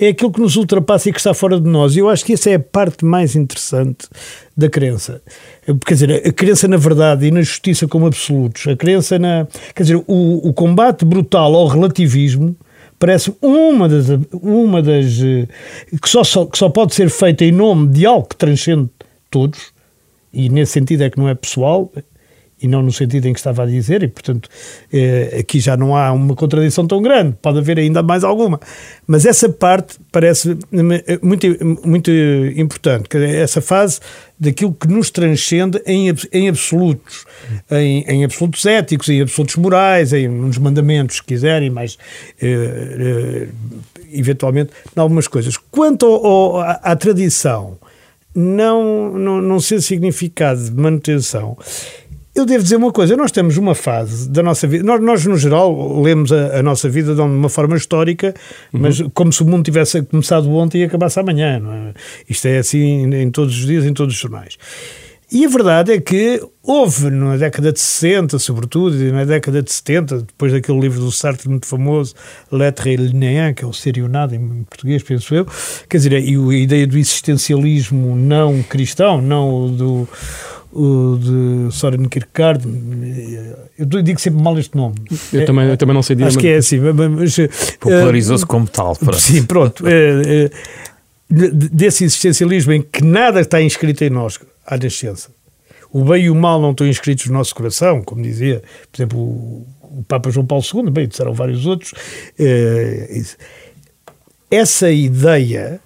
[0.01, 1.95] é aquilo que nos ultrapassa e que está fora de nós.
[1.95, 4.09] E eu acho que essa é a parte mais interessante
[4.57, 5.23] da crença.
[5.87, 9.47] Quer dizer, a crença na verdade e na justiça como absolutos, a crença na.
[9.75, 12.57] Quer dizer, o, o combate brutal ao relativismo
[12.99, 14.07] parece uma das.
[14.33, 15.19] Uma das
[16.03, 18.89] que, só, só, que só pode ser feita em nome de algo que transcende
[19.31, 19.73] todos,
[20.33, 21.93] e nesse sentido é que não é pessoal,
[22.63, 24.49] e não no sentido em que estava a dizer, e portanto
[24.93, 28.61] eh, aqui já não há uma contradição tão grande, pode haver ainda mais alguma.
[29.07, 30.57] Mas essa parte parece
[31.23, 31.47] muito,
[31.87, 32.11] muito
[32.57, 34.01] importante, essa fase
[34.39, 37.25] daquilo que nos transcende em, em absolutos,
[37.71, 41.97] em, em absolutos éticos, em absolutos morais, em nos mandamentos, se quiserem, mas
[42.41, 43.49] eh, eh,
[44.13, 45.57] eventualmente em algumas coisas.
[45.57, 47.79] Quanto ao, à, à tradição
[48.35, 51.57] não, não, não ser significado de manutenção,
[52.35, 55.37] eu devo dizer uma coisa, nós temos uma fase da nossa vida, nós, nós no
[55.37, 58.35] geral lemos a, a, nossa vida de uma forma histórica,
[58.73, 58.81] uhum.
[58.81, 61.61] mas como se o mundo tivesse começado ontem e acabasse amanhã.
[61.95, 61.95] É?
[62.29, 64.57] Isto é assim em, em todos os dias, em todos os jornais.
[65.35, 69.73] E a verdade é que houve na década de 60, sobretudo, e na década de
[69.73, 72.15] 70, depois daquele livro do Sartre muito famoso,
[72.53, 75.47] L'être et le que é o ser e o nada em português, penso eu,
[75.89, 80.07] quer dizer, e a ideia do existencialismo não cristão, não do
[80.73, 82.65] o de Soren Kierkegaard.
[83.79, 84.95] Eu digo sempre mal este nome.
[85.33, 86.29] Eu, é, também, eu também não sei dizer.
[86.29, 86.81] Acho que é assim.
[86.81, 88.97] Mas, eh, Popularizou-se uh, como tal.
[88.97, 89.19] Pronto.
[89.19, 89.85] Sim, pronto.
[89.85, 95.31] Uh, uh, desse existencialismo em que nada está inscrito em nós, à nascença.
[95.93, 99.19] O bem e o mal não estão inscritos no nosso coração, como dizia, por exemplo,
[99.19, 101.93] o, o Papa João Paulo II, bem, disseram vários outros.
[104.51, 105.81] essa ideia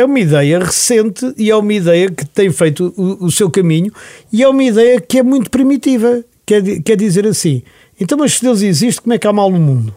[0.00, 3.92] é uma ideia recente e é uma ideia que tem feito o, o seu caminho
[4.32, 6.24] e é uma ideia que é muito primitiva.
[6.46, 7.62] Quer, quer dizer assim,
[8.00, 9.92] então, mas se Deus existe, como é que há mal no mundo?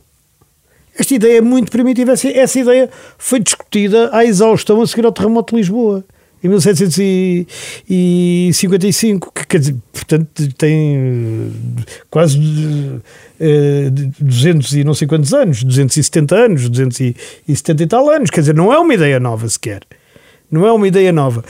[0.98, 2.14] Esta ideia é muito primitiva.
[2.14, 6.04] Essa, essa ideia foi discutida à exaustão a seguir ao terremoto de Lisboa
[6.44, 11.50] em 1755, que quer dizer, portanto tem eh,
[12.10, 12.40] quase
[14.20, 18.72] 200 e não sei quantos anos, 270 anos, 270 e tal anos, quer dizer, não
[18.72, 19.82] é uma ideia nova sequer.
[20.50, 21.44] Não é uma ideia nova.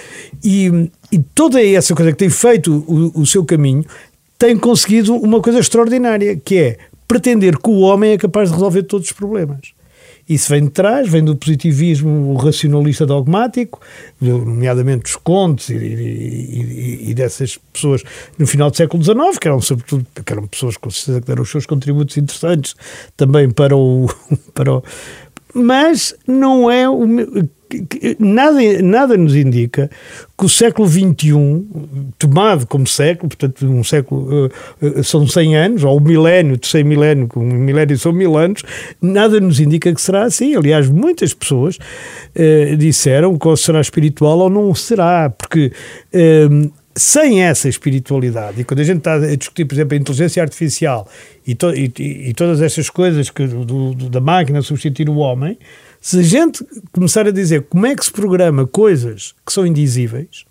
[0.44, 3.84] E, e toda essa coisa que tem feito o, o seu caminho
[4.38, 6.78] tem conseguido uma coisa extraordinária, que é
[7.08, 9.74] pretender que o homem é capaz de resolver todos os problemas.
[10.28, 13.80] Isso vem de trás, vem do positivismo racionalista dogmático,
[14.20, 18.04] nomeadamente dos contos e, e, e, dessas pessoas
[18.38, 21.44] no final do século XIX, que eram sobretudo que eram pessoas com certeza que deram
[21.44, 22.76] os seus contributos interessantes
[23.18, 24.08] também para o.
[24.54, 24.84] Para o
[25.54, 27.06] mas não é o
[28.20, 29.90] nada, nada nos indica
[30.38, 31.66] que o século XXI,
[32.18, 34.50] tomado como século, portanto, um século
[34.82, 38.64] uh, são 100 anos, ou o milénio, terceiro milénio, um milénio são mil anos,
[39.02, 40.56] nada nos indica que será assim.
[40.56, 45.72] Aliás, muitas pessoas uh, disseram que ou será espiritual ou não será, porque
[46.14, 50.44] uh, sem essa espiritualidade, e quando a gente está a discutir, por exemplo, a inteligência
[50.44, 51.08] artificial
[51.48, 55.58] e, to, e, e todas estas coisas que, do, do, da máquina substituir o homem,
[56.02, 60.46] se a gente começar a dizer como é que se programa coisas que são indizíveis,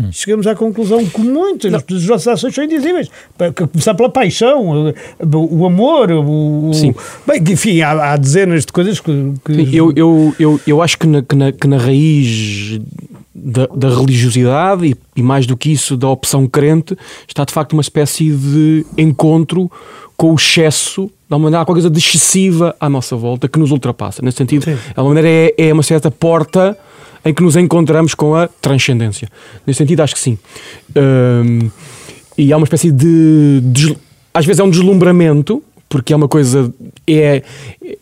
[0.00, 0.10] hum.
[0.10, 1.80] chegamos à conclusão que muitas não.
[1.88, 3.08] das nossas ações são indizíveis.
[3.38, 6.92] Para começar pela paixão, o, o amor, o, Sim.
[7.24, 9.34] Bem, enfim, há, há, dezenas de coisas que.
[9.44, 9.54] que...
[9.54, 12.80] Sim, eu, eu, eu, eu acho que na, que na, que na raiz
[13.32, 17.74] da, da, religiosidade e, e, mais do que isso, da opção crente, está de facto
[17.74, 19.70] uma espécie de encontro
[20.16, 23.70] com o excesso, de uma maneira, qualquer coisa de excessiva à nossa volta que nos
[23.70, 24.22] ultrapassa.
[24.22, 24.74] Nesse sentido, Sim.
[24.74, 26.76] de uma maneira, é, é uma certa porta
[27.24, 29.28] em que nos encontramos com a transcendência.
[29.66, 30.38] Nesse sentido, acho que sim.
[30.94, 31.68] Um,
[32.38, 33.96] e há uma espécie de, de.
[34.32, 36.72] Às vezes é um deslumbramento, porque é uma coisa.
[37.06, 37.42] É,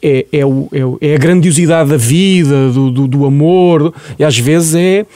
[0.03, 0.68] é, é, o,
[1.00, 5.07] é, é a grandiosidade da vida, do, do, do, amor, e às vezes é,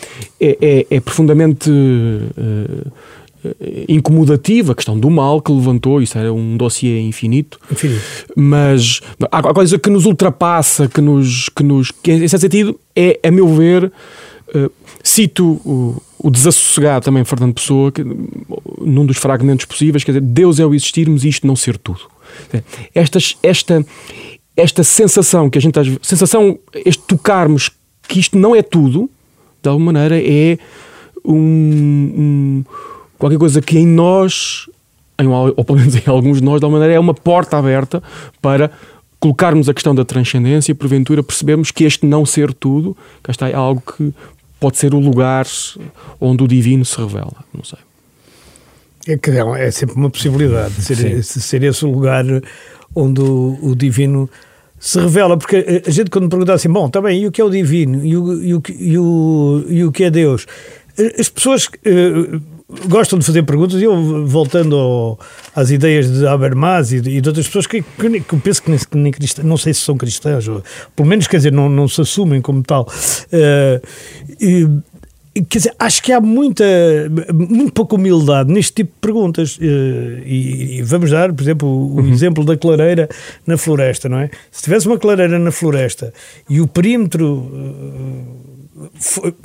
[0.40, 1.70] é, é, é profundamente.
[1.70, 2.90] Uh,
[3.88, 8.02] incomodativa, a questão do mal que levantou, isso era um dossiê infinito, infinito.
[8.36, 13.18] mas há coisa que nos ultrapassa, que nos, que nos que em certo sentido é,
[13.22, 13.92] a meu ver,
[14.54, 14.70] uh,
[15.02, 18.04] cito o, o desassossegado também Fernando Pessoa, que,
[18.80, 22.00] num dos fragmentos possíveis, quer dizer, Deus é o existirmos e isto não ser tudo.
[22.94, 23.84] Estas, esta,
[24.56, 27.70] esta sensação que a gente sensação, este tocarmos
[28.08, 29.08] que isto não é tudo,
[29.62, 30.58] de alguma maneira é
[31.24, 32.64] um, um
[33.18, 34.68] qualquer coisa que em nós,
[35.20, 38.02] em, ou pelo menos em alguns de nós, de alguma maneira, é uma porta aberta
[38.40, 38.70] para
[39.20, 43.48] colocarmos a questão da transcendência e porventura percebemos que este não ser tudo, cá está,
[43.48, 44.14] é algo que
[44.60, 45.46] pode ser o lugar
[46.20, 47.78] onde o divino se revela, não sei.
[49.06, 52.24] É, que é sempre uma possibilidade de ser, ser esse o lugar
[52.94, 54.28] onde o, o, divino
[54.78, 57.44] se revela, porque a gente quando pergunta assim, bom, também, tá e o que é
[57.44, 58.04] o divino?
[58.04, 60.46] E o, e o, e o, e o que é Deus?
[61.18, 62.40] As pessoas uh,
[62.86, 65.18] gostam de fazer perguntas e eu, voltando ao,
[65.54, 68.62] às ideias de Habermas e de, e de outras pessoas que, que, que eu penso
[68.62, 70.62] que nem, que nem cristãs, não sei se são cristãs, ou,
[70.94, 72.86] pelo menos, quer dizer, não, não se assumem como tal.
[73.32, 73.80] Uh,
[74.38, 74.68] e,
[75.48, 76.64] quer dizer, acho que há muita,
[77.32, 79.58] muito pouca humildade neste tipo de perguntas.
[79.60, 82.08] Eh, e, e vamos dar, por exemplo, o, uhum.
[82.08, 83.08] exemplo da clareira
[83.46, 84.30] na floresta, não é?
[84.50, 86.12] Se tivesse uma clareira na floresta
[86.48, 87.48] e o perímetro.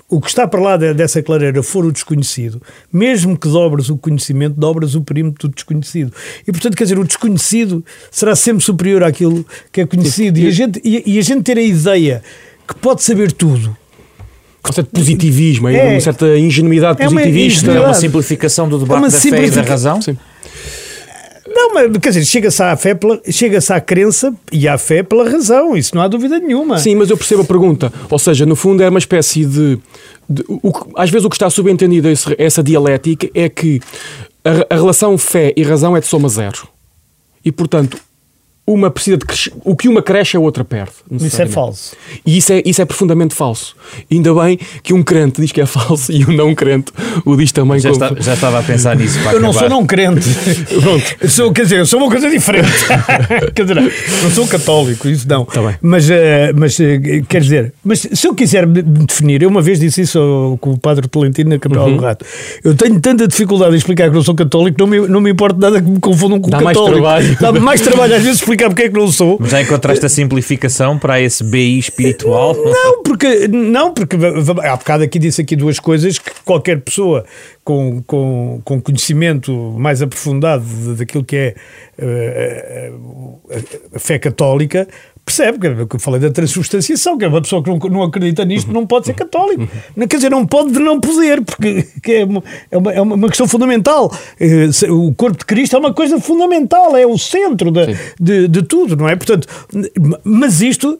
[0.10, 4.60] O que está para lá dessa clareira for o desconhecido, mesmo que dobres o conhecimento,
[4.60, 6.14] dobras o perímetro do desconhecido.
[6.48, 10.40] E portanto, quer dizer, o desconhecido será sempre superior àquilo que é conhecido.
[10.40, 12.22] E a gente, e, e a gente ter a ideia
[12.68, 13.76] que pode saber tudo
[14.64, 17.70] conceito de positivismo, é, uma certa ingenuidade é positivista.
[17.70, 20.02] É uma simplificação do debate é da fé e da razão?
[20.02, 20.18] Sim.
[21.54, 22.98] Não, mas quer dizer, chega-se à fé,
[23.30, 26.80] chega-se à crença e à fé pela razão, isso não há dúvida nenhuma.
[26.80, 27.94] Sim, mas eu percebo a pergunta.
[28.10, 29.78] Ou seja, no fundo é uma espécie de.
[30.28, 33.80] de o, às vezes o que está subentendido esse, essa dialética é que
[34.44, 36.68] a, a relação fé e razão é de soma zero.
[37.46, 37.98] E portanto,
[38.66, 39.52] uma precisa de crescer.
[39.64, 40.94] O que uma cresce, a outra perde.
[41.12, 41.96] Isso é falso.
[42.26, 43.76] E isso é, isso é profundamente falso.
[44.10, 46.92] Ainda bem que um crente diz que é falso e um não crente
[47.26, 47.80] o diz também.
[47.80, 48.06] Já, como...
[48.06, 49.20] está, já estava a pensar nisso.
[49.32, 50.30] eu não sou não crente.
[50.82, 51.30] Pronto.
[51.30, 52.72] Sou, quer dizer, eu sou uma coisa diferente.
[53.54, 55.44] quer dizer, não sou católico, isso não.
[55.44, 55.76] Tá bem.
[55.82, 56.14] Mas, uh,
[56.56, 56.84] mas uh,
[57.28, 60.78] quer dizer, mas se eu quiser me definir, eu uma vez disse isso com o
[60.78, 61.98] padre Tolentino na Capela uhum.
[61.98, 62.26] do Rato.
[62.64, 65.60] Eu tenho tanta dificuldade em explicar que não sou católico, não me, não me importa
[65.60, 67.02] nada que me confundam com Dá católico.
[67.02, 67.54] Mais trabalho.
[67.54, 69.38] Dá mais trabalho às vezes explicar porque é que não sou.
[69.40, 72.56] Mas já encontraste a simplificação para esse BI espiritual?
[72.64, 74.16] Não, porque, não, porque
[74.64, 77.26] há bocado aqui disse aqui duas coisas que qualquer pessoa
[77.64, 81.56] com, com, com conhecimento mais aprofundado daquilo que é
[82.00, 84.88] uh, a, a fé católica
[85.26, 88.72] percebe, que eu falei da transubstanciação, que é uma pessoa que não, não acredita nisto
[88.72, 89.68] não pode ser católico.
[89.96, 93.48] Não, quer dizer, não pode de não poder, porque é uma, é uma, é questão
[93.48, 94.14] fundamental.
[94.40, 98.62] Eh, o corpo de Cristo é uma coisa fundamental, é o centro de, de, de,
[98.64, 99.16] tudo, não é?
[99.16, 99.48] Portanto,
[100.24, 100.98] mas isto,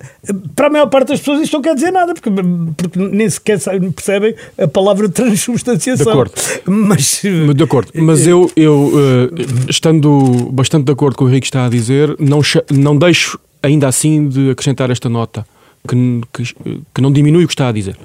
[0.56, 2.30] para a maior parte das pessoas, isto não quer dizer nada, porque,
[2.78, 3.60] porque nem sequer
[3.94, 6.06] percebem a palavra transubstanciação.
[6.06, 6.34] De acordo.
[6.66, 7.22] Mas,
[7.56, 7.92] de acordo.
[7.96, 12.42] Mas eu, eu eh, estando bastante de acordo com o Henrique está a dizer, não,
[12.72, 15.46] não deixo ainda assim de acrescentar esta nota
[15.88, 16.54] que, que,
[16.94, 17.98] que não diminui o que está a dizer,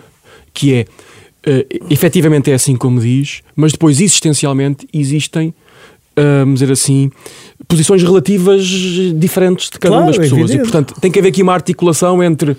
[0.55, 0.87] que é
[1.47, 5.53] uh, efetivamente é assim como diz, mas depois existencialmente existem,
[6.17, 7.13] vamos dizer assim,
[7.69, 8.65] posições relativas
[9.15, 10.51] diferentes de cada claro, uma das pessoas.
[10.51, 12.57] e portanto tem que haver aqui uma articulação entre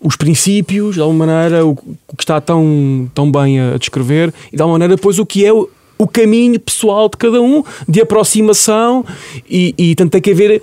[0.00, 4.62] os princípios, de alguma maneira, o, que está tão, tão bem a, descrever, e de
[4.62, 9.04] alguma maneira depois o que é o, o caminho pessoal de cada um, de aproximação,
[9.48, 10.62] e, e tanto tem que haver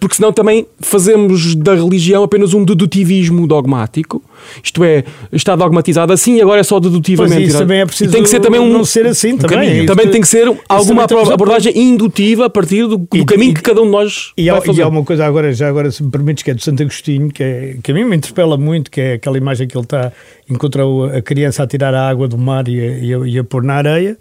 [0.00, 4.22] porque senão também fazemos da religião apenas um dedutivismo dogmático.
[4.62, 7.36] Isto é, está dogmatizado assim e agora é só dedutivamente.
[7.36, 9.38] Pois isso também é preciso e tem que ser também um, não ser assim um
[9.38, 9.58] também.
[9.58, 9.86] caminho.
[9.86, 13.62] Também tem que ser alguma abordagem indutiva a partir do, do E- caminho e- que
[13.62, 16.02] cada um de nós E vai há, e há uma coisa agora, já agora, se
[16.02, 18.90] me permites, que é do Santo Agostinho, que, é, que a mim me interpela muito,
[18.90, 20.10] que é aquela imagem que ele está,
[20.48, 23.44] encontrou a criança a tirar a água do mar e a, e a, e a
[23.44, 24.16] pôr na areia,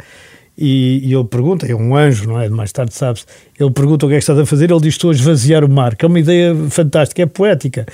[0.58, 2.48] e, e ele pergunta, é um anjo, não é?
[2.48, 3.26] Mais tarde sabe-se,
[3.60, 5.70] ele pergunta o que é que estás a fazer, ele diz, estou a esvaziar o
[5.70, 7.86] mar, que é uma ideia fantástica, é poética.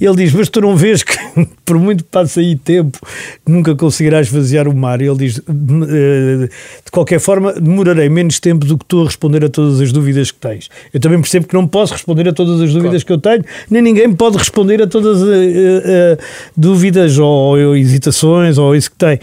[0.00, 1.16] E ele diz, mas tu não vês que,
[1.64, 2.98] por muito que passe aí tempo,
[3.46, 5.00] nunca conseguirás esvaziar o mar.
[5.00, 6.48] E ele diz, "Eh,
[6.84, 10.32] de qualquer forma, demorarei menos tempo do que tu a responder a todas as dúvidas
[10.32, 10.68] que tens.
[10.92, 13.80] Eu também percebo que não posso responder a todas as dúvidas que eu tenho, nem
[13.80, 16.18] ninguém pode responder a todas as
[16.56, 19.20] dúvidas ou, ou hesitações ou isso que tem.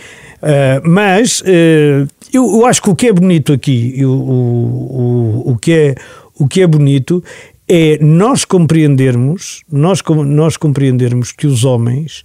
[0.47, 2.05] Eh, mas eh,
[2.35, 5.95] eu, eu acho que o que é bonito aqui, e o, o, o, que é,
[6.37, 7.23] o que é bonito
[7.67, 12.21] é nós compreendermos, nós, nós compreendermos que os homens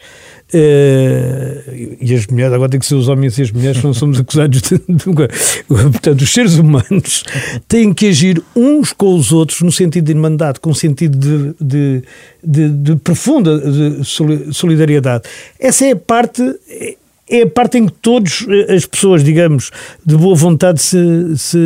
[0.52, 4.20] eh, e as mulheres, agora tem que ser os homens e as mulheres, não somos
[4.20, 5.04] acusados de, de-
[5.66, 7.24] portanto, os seres humanos
[7.66, 12.02] têm que agir uns com os outros no sentido de irmandade, com sentido de, de,
[12.44, 15.24] de- de profunda de soli- solidariedade.
[15.58, 16.42] Essa é a parte
[17.30, 19.70] é a parte em que todas as pessoas, digamos,
[20.04, 20.98] de boa vontade se,
[21.36, 21.58] se,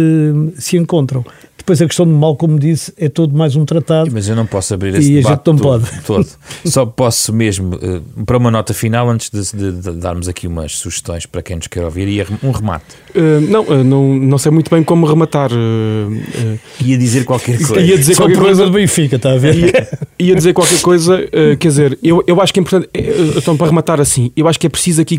[0.59, 1.24] se encontram.
[1.57, 4.11] Depois a questão do mal, como disse, é todo mais um tratado.
[4.12, 6.03] Mas eu não posso abrir E esse a debate gente não todo, pode.
[6.03, 6.29] todo.
[6.66, 10.72] Só posso mesmo, eh, para uma nota final, antes de, de- de darmos aqui umas
[10.77, 12.85] sugestões para quem nos quer ouvir, e um remate.
[13.14, 15.50] Eh, não, eh, não, não sei muito bem como rematar.
[15.53, 17.81] eh, eh, Ia dizer qualquer coisa.
[17.81, 18.64] ia dizer Só qualquer coisa.
[18.66, 19.55] do Benfica, está a ver?
[19.57, 23.14] ia, ia dizer qualquer coisa, eh, quer dizer, eu, eu acho que é importante, eh,
[23.38, 25.18] então para rematar assim, eu acho que é preciso aqui,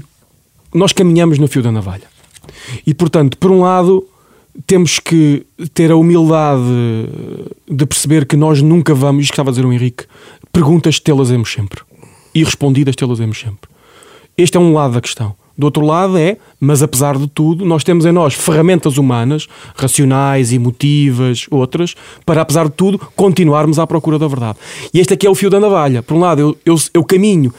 [0.75, 2.03] nós caminhamos no fio da navalha.
[2.85, 4.05] E portanto, por um lado,
[4.67, 6.63] temos que ter a humildade
[7.69, 10.05] de perceber que nós nunca vamos, isto que estava a dizer o Henrique,
[10.51, 11.81] perguntas tê-las-emos sempre.
[12.33, 13.69] E respondidas tê-las-emos sempre.
[14.37, 15.33] Este é um lado da questão.
[15.57, 20.51] Do outro lado é, mas apesar de tudo, nós temos em nós ferramentas humanas, racionais,
[20.51, 24.57] emotivas, outras, para apesar de tudo continuarmos à procura da verdade.
[24.93, 26.03] E este aqui é o fio da navalha.
[26.03, 27.53] Por um lado, eu, eu, eu caminho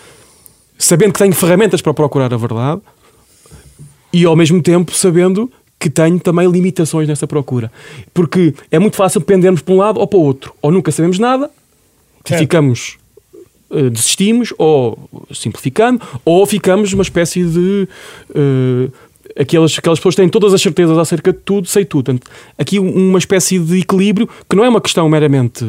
[0.79, 2.83] sabendo que tenho ferramentas para procurar a verdade
[4.13, 7.71] e ao mesmo tempo sabendo que tenho também limitações nessa procura.
[8.15, 10.55] Porque é muito fácil pendermos para um lado ou para o outro.
[10.63, 11.51] Ou nunca sabemos nada
[12.25, 12.41] e Certo.
[12.41, 12.97] ficamos
[13.71, 14.99] eh, desistimos ou
[15.33, 17.87] simplificando ou ficamos uma espécie de
[18.35, 18.89] eh,
[19.41, 22.05] aquelas, aquelas pessoas têm todas as certezas acerca de tudo, sei tudo.
[22.05, 25.65] Portanto, aqui um- uma espécie de equilíbrio que não é uma questão meramente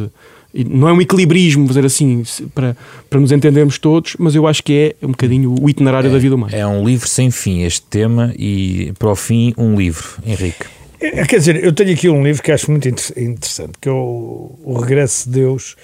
[0.66, 2.76] não é um equilibrismo, vou dizer assim, para,
[3.10, 6.36] para nos entendermos todos, mas eu acho que é um bocadinho o itinerário da vida
[6.36, 6.56] humana.
[6.56, 10.66] É um livro sem fim este tema e para o fim um livro, Henrique.
[11.00, 13.92] É, Quer dizer, eu tenho aqui um livro que acho muito inter- interessante, que é
[13.92, 15.76] o, o Regresso de Deus,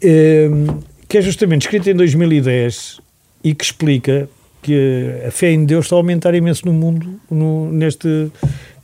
[0.00, 0.48] eh,
[1.08, 3.00] que é justamente escrito em 2010
[3.42, 4.28] e que explica
[4.62, 8.30] que a fé em Deus está a aumentar imenso no mundo no- neste,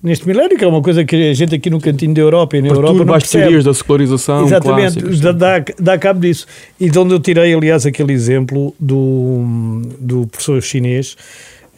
[0.02, 2.62] neste milénio, que é uma coisa que a gente aqui no cantinho da Europa e
[2.62, 6.46] na Europa Perturba não as teorias da secularização Exatamente, dá, dá, dá cabo disso.
[6.78, 11.16] E de onde eu tirei, aliás, aquele exemplo do, do professor chinês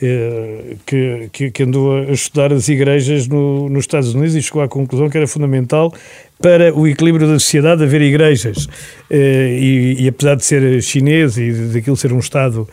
[0.05, 4.61] eh, que, que, que andou a estudar as igrejas no, nos Estados Unidos e chegou
[4.61, 5.95] à conclusão que era fundamental
[6.43, 8.69] para o equilíbrio da sociedade haver igrejas.
[9.09, 12.69] Eh, e, e apesar de ser chinês e daquilo ser um Estado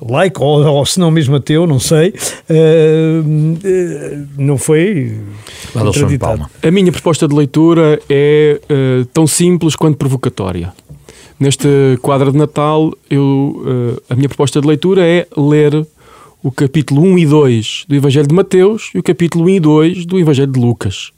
[0.00, 2.12] laico, ou, ou se não mesmo ateu, não sei,
[2.48, 3.22] eh,
[3.64, 5.16] eh, não foi.
[6.18, 6.50] Palma.
[6.62, 8.60] A minha proposta de leitura é
[9.12, 10.72] tão simples quanto provocatória.
[11.38, 11.68] Neste
[12.00, 15.86] quadro de Natal, eu, a minha proposta de leitura é ler
[16.42, 20.06] o capítulo 1 e 2 do Evangelho de Mateus e o capítulo 1 e 2
[20.06, 21.12] do Evangelho de Lucas.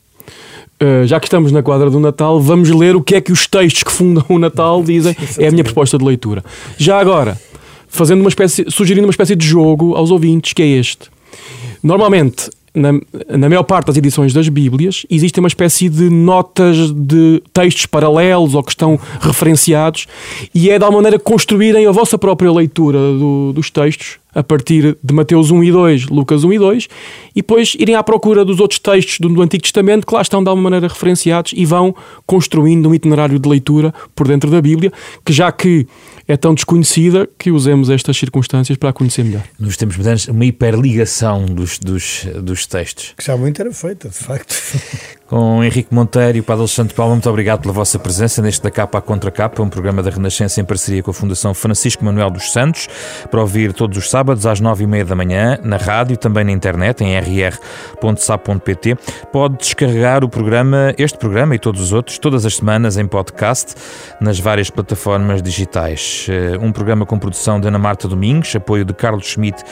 [0.82, 3.46] Uh, já que estamos na quadra do Natal, vamos ler o que é que os
[3.46, 5.16] textos que fundam o Natal dizem.
[5.38, 6.44] É a minha proposta de leitura.
[6.76, 7.38] Já agora,
[7.88, 11.10] fazendo uma espécie, sugerindo uma espécie de jogo aos ouvintes, que é este.
[11.82, 12.92] Normalmente, na,
[13.38, 18.54] na maior parte das edições das Bíblias, existe uma espécie de notas de textos paralelos
[18.54, 20.06] ou que estão referenciados,
[20.54, 24.96] e é de alguma maneira construírem a vossa própria leitura do- dos textos a partir
[25.00, 26.88] de Mateus 1 e 2, Lucas 1 e 2,
[27.36, 30.42] e depois irem à procura dos outros textos do, do Antigo Testamento que lá estão
[30.42, 31.94] de alguma maneira referenciados e vão
[32.26, 34.92] construindo um itinerário de leitura por dentro da Bíblia,
[35.24, 35.86] que já que
[36.26, 39.42] é tão desconhecida, que usemos estas circunstâncias para a conhecer melhor.
[39.58, 43.14] Nos tempos modernos, uma hiperligação dos, dos, dos textos.
[43.16, 44.54] Que já muito era feita, de facto.
[45.34, 47.10] Com Henrique Monteiro e o Padre Alexandre Paulo.
[47.10, 50.60] Muito obrigado pela vossa presença neste Da Capa à Contra Capa, um programa da Renascença
[50.60, 52.88] em parceria com a Fundação Francisco Manuel dos Santos,
[53.28, 56.52] para ouvir todos os sábados às nove e meia da manhã, na rádio, também na
[56.52, 58.96] internet, em rr.sap.pt.
[59.32, 63.74] Pode descarregar o programa, este programa e todos os outros, todas as semanas em podcast,
[64.20, 66.28] nas várias plataformas digitais.
[66.30, 69.64] Eh, um programa com produção de Ana Marta Domingos, apoio de Carlos Schmidt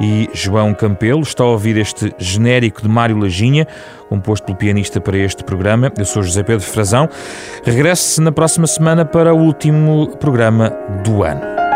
[0.00, 1.22] e João Campelo.
[1.22, 3.66] Está a ouvir este genérico de Mário Lajinha,
[4.08, 5.92] composto pelo pianista para este programa.
[5.96, 7.08] Eu sou José Pedro Frazão.
[7.64, 10.70] Regresse na próxima semana para o último programa
[11.04, 11.67] do ano.